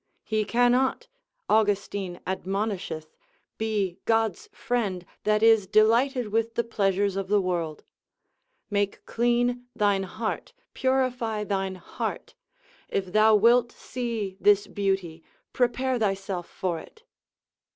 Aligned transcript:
He 0.23 0.45
cannot 0.45 1.09
(Austin 1.47 2.21
admonisheth) 2.25 3.15
be 3.59 3.99
God's 4.05 4.49
friend, 4.51 5.05
that 5.25 5.43
is 5.43 5.67
delighted 5.67 6.29
with 6.29 6.55
the 6.55 6.63
pleasures 6.63 7.15
of 7.15 7.27
the 7.27 7.39
world: 7.39 7.83
make 8.71 9.05
clean 9.05 9.67
thine 9.75 10.01
heart, 10.01 10.53
purify 10.73 11.43
thine 11.43 11.75
heart; 11.75 12.33
if 12.89 13.11
thou 13.11 13.35
wilt 13.35 13.71
see 13.71 14.37
this 14.39 14.65
beauty, 14.65 15.23
prepare 15.53 15.99
thyself 15.99 16.47
for 16.49 16.79
it. 16.79 17.03